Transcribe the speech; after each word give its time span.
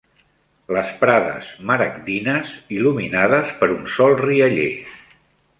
Les 0.77 0.87
prades 1.01 1.51
maragdines, 1.71 2.55
il·luminades 2.79 3.55
per 3.61 3.73
un 3.79 3.87
sol 3.99 4.21
rialler. 4.27 4.71